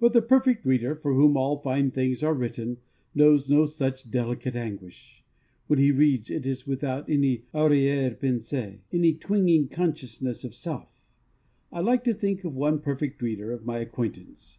But 0.00 0.14
the 0.14 0.20
Perfect 0.20 0.66
Reader, 0.66 0.96
for 0.96 1.14
whom 1.14 1.36
all 1.36 1.60
fine 1.60 1.92
things 1.92 2.24
are 2.24 2.34
written, 2.34 2.78
knows 3.14 3.48
no 3.48 3.66
such 3.66 4.10
delicate 4.10 4.56
anguish. 4.56 5.22
When 5.68 5.78
he 5.78 5.92
reads, 5.92 6.28
it 6.28 6.44
is 6.44 6.66
without 6.66 7.08
any 7.08 7.44
arrière 7.54 8.18
pensée, 8.18 8.78
any 8.92 9.14
twingeing 9.14 9.70
consciousness 9.70 10.42
of 10.42 10.56
self. 10.56 10.88
I 11.70 11.82
like 11.82 12.02
to 12.02 12.14
think 12.14 12.42
of 12.42 12.56
one 12.56 12.80
Perfect 12.80 13.22
Reader 13.22 13.52
of 13.52 13.64
my 13.64 13.78
acquaintance. 13.78 14.58